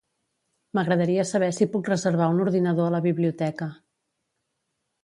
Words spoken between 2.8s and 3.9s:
a la biblioteca.